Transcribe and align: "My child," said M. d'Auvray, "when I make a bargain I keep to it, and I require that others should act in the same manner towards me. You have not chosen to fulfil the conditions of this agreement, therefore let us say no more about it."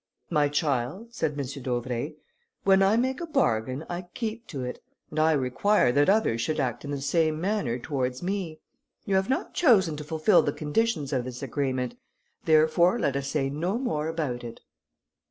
"My 0.31 0.49
child," 0.49 1.13
said 1.13 1.33
M. 1.39 1.45
d'Auvray, 1.61 2.15
"when 2.63 2.81
I 2.81 2.97
make 2.97 3.21
a 3.21 3.27
bargain 3.27 3.85
I 3.87 4.07
keep 4.15 4.47
to 4.47 4.63
it, 4.63 4.81
and 5.11 5.19
I 5.19 5.31
require 5.33 5.91
that 5.91 6.09
others 6.09 6.41
should 6.41 6.59
act 6.59 6.83
in 6.83 6.89
the 6.89 6.99
same 6.99 7.39
manner 7.39 7.77
towards 7.77 8.23
me. 8.23 8.57
You 9.05 9.13
have 9.15 9.29
not 9.29 9.53
chosen 9.53 9.95
to 9.97 10.03
fulfil 10.03 10.41
the 10.41 10.53
conditions 10.53 11.13
of 11.13 11.23
this 11.25 11.43
agreement, 11.43 11.99
therefore 12.45 12.97
let 12.97 13.15
us 13.15 13.27
say 13.27 13.51
no 13.51 13.77
more 13.77 14.07
about 14.07 14.43
it." 14.43 14.61